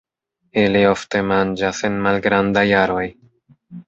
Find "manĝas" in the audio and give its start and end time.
1.31-1.81